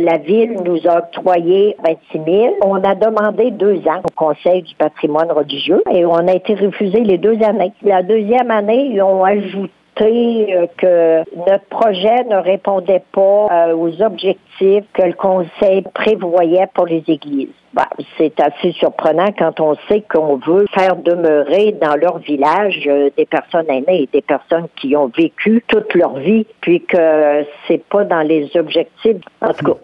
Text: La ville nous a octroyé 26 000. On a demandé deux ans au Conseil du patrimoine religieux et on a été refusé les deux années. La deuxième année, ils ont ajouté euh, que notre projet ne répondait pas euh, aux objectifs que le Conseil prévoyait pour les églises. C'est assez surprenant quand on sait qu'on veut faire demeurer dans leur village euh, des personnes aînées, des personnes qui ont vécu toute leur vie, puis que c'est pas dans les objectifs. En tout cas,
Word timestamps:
La 0.00 0.16
ville 0.16 0.56
nous 0.64 0.80
a 0.88 0.98
octroyé 0.98 1.76
26 1.84 2.20
000. 2.24 2.54
On 2.62 2.82
a 2.82 2.94
demandé 2.94 3.50
deux 3.50 3.78
ans 3.86 4.00
au 4.02 4.10
Conseil 4.16 4.62
du 4.62 4.74
patrimoine 4.74 5.30
religieux 5.30 5.82
et 5.92 6.06
on 6.06 6.26
a 6.26 6.32
été 6.32 6.54
refusé 6.54 7.00
les 7.00 7.18
deux 7.18 7.42
années. 7.42 7.72
La 7.82 8.02
deuxième 8.02 8.50
année, 8.50 8.86
ils 8.92 9.02
ont 9.02 9.24
ajouté 9.24 9.70
euh, 10.02 10.66
que 10.78 11.24
notre 11.36 11.66
projet 11.66 12.24
ne 12.24 12.36
répondait 12.36 13.02
pas 13.12 13.48
euh, 13.50 13.76
aux 13.76 14.00
objectifs 14.00 14.84
que 14.94 15.02
le 15.02 15.12
Conseil 15.12 15.82
prévoyait 15.92 16.68
pour 16.72 16.86
les 16.86 17.04
églises. 17.06 17.50
C'est 18.16 18.40
assez 18.40 18.72
surprenant 18.72 19.28
quand 19.38 19.60
on 19.60 19.74
sait 19.88 20.02
qu'on 20.02 20.36
veut 20.36 20.64
faire 20.72 20.96
demeurer 20.96 21.72
dans 21.72 21.96
leur 21.96 22.18
village 22.18 22.82
euh, 22.86 23.10
des 23.16 23.26
personnes 23.26 23.68
aînées, 23.68 24.08
des 24.10 24.22
personnes 24.22 24.68
qui 24.76 24.96
ont 24.96 25.10
vécu 25.14 25.62
toute 25.68 25.92
leur 25.94 26.14
vie, 26.14 26.46
puis 26.62 26.82
que 26.82 27.44
c'est 27.68 27.84
pas 27.84 28.04
dans 28.04 28.22
les 28.22 28.50
objectifs. 28.56 29.18
En 29.42 29.52
tout 29.52 29.66
cas, 29.66 29.80